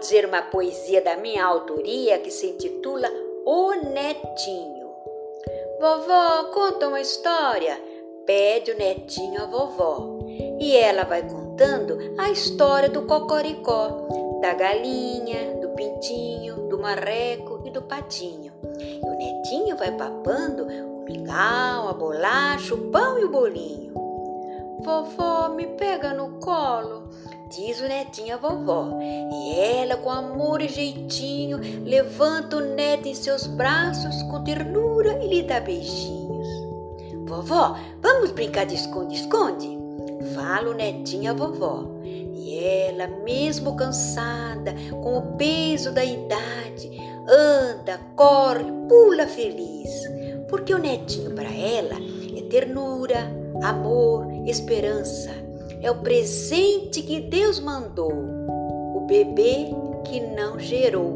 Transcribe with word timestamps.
dizer 0.00 0.24
uma 0.24 0.42
poesia 0.42 1.02
da 1.02 1.16
minha 1.16 1.44
autoria 1.44 2.18
que 2.18 2.30
se 2.30 2.46
intitula 2.46 3.08
O 3.44 3.74
Netinho. 3.74 4.90
Vovó, 5.78 6.44
conta 6.52 6.88
uma 6.88 7.00
história. 7.00 7.78
Pede 8.26 8.70
o 8.70 8.76
netinho 8.76 9.42
à 9.42 9.46
vovó. 9.46 10.18
E 10.58 10.76
ela 10.76 11.04
vai 11.04 11.22
contando 11.22 11.98
a 12.18 12.30
história 12.30 12.88
do 12.88 13.02
cocoricó, 13.06 14.06
da 14.40 14.54
galinha, 14.54 15.56
do 15.60 15.70
pintinho, 15.70 16.68
do 16.68 16.78
marreco 16.78 17.62
e 17.64 17.70
do 17.70 17.82
patinho. 17.82 18.52
E 18.78 19.06
o 19.06 19.16
netinho 19.16 19.76
vai 19.76 19.92
papando 19.92 20.64
o 20.64 21.04
mingau, 21.04 21.88
a 21.88 21.92
bolacha, 21.92 22.74
o 22.74 22.90
pão 22.90 23.18
e 23.18 23.24
o 23.24 23.30
bolinho. 23.30 23.94
Vovó, 24.90 25.50
me 25.50 25.66
pega 25.68 26.12
no 26.12 26.40
colo 26.40 27.08
diz 27.48 27.80
o 27.80 27.86
netinho 27.86 28.34
à 28.34 28.38
vovó. 28.38 28.98
E 29.00 29.54
ela, 29.58 29.96
com 29.96 30.10
amor 30.10 30.60
e 30.60 30.68
jeitinho, 30.68 31.58
levanta 31.84 32.56
o 32.56 32.60
neto 32.60 33.06
em 33.06 33.14
seus 33.14 33.46
braços 33.46 34.20
com 34.24 34.42
ternura 34.42 35.22
e 35.22 35.28
lhe 35.28 35.42
dá 35.44 35.60
beijinhos. 35.60 36.48
Vovó, 37.24 37.76
vamos 38.02 38.32
brincar 38.32 38.66
de 38.66 38.74
esconde-esconde? 38.74 39.78
Fala 40.34 40.70
o 40.70 40.74
netinho 40.74 41.30
à 41.30 41.34
vovó. 41.34 41.84
E 42.04 42.58
ela, 42.58 43.06
mesmo 43.24 43.76
cansada, 43.76 44.74
com 45.02 45.18
o 45.18 45.36
peso 45.36 45.92
da 45.92 46.04
idade, 46.04 46.90
anda, 47.28 48.00
corre, 48.16 48.64
pula 48.88 49.26
feliz. 49.26 49.88
Porque 50.48 50.74
o 50.74 50.78
netinho 50.78 51.32
para 51.32 51.48
ela 51.48 52.09
ternura, 52.50 53.30
amor, 53.62 54.26
esperança 54.44 55.30
é 55.80 55.90
o 55.90 55.94
presente 56.00 57.00
que 57.00 57.20
Deus 57.20 57.60
mandou, 57.60 58.12
o 58.12 59.06
bebê 59.06 59.68
que 60.04 60.20
não 60.20 60.58
gerou. 60.58 61.14